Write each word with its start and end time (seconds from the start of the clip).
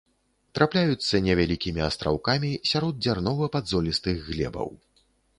Трапляюцца 0.59 1.19
невялікімі 1.25 1.81
астраўкамі 1.87 2.49
сярод 2.71 2.93
дзярнова-падзолістых 3.05 4.17
глебаў. 4.31 4.73